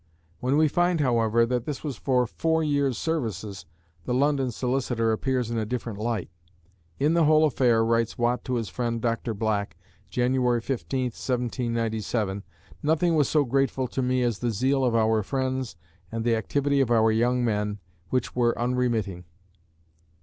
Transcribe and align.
When 0.39 0.57
we 0.57 0.67
find 0.67 0.99
however, 0.99 1.45
that 1.45 1.65
this 1.65 1.83
was 1.83 1.95
for 1.95 2.25
four 2.25 2.63
years' 2.63 2.97
services, 2.97 3.67
the 4.05 4.15
London 4.15 4.49
solicitor 4.49 5.11
appears 5.11 5.51
in 5.51 5.59
a 5.59 5.63
different 5.67 5.99
light. 5.99 6.31
"In 6.97 7.13
the 7.13 7.25
whole 7.25 7.45
affair," 7.45 7.85
writes 7.85 8.17
Watt 8.17 8.43
to 8.45 8.55
his 8.55 8.67
friend 8.67 8.99
Dr. 8.99 9.35
Black, 9.35 9.77
January 10.09 10.59
15, 10.59 11.03
1797, 11.11 12.41
"nothing 12.81 13.13
was 13.13 13.29
so 13.29 13.45
grateful 13.45 13.87
to 13.89 14.01
me 14.01 14.23
as 14.23 14.39
the 14.39 14.49
zeal 14.49 14.83
of 14.83 14.95
our 14.95 15.21
friends 15.21 15.75
and 16.11 16.23
the 16.25 16.35
activity 16.35 16.81
of 16.81 16.89
our 16.89 17.11
young 17.11 17.45
men, 17.45 17.77
which 18.09 18.35
were 18.35 18.57
unremitting." 18.57 19.25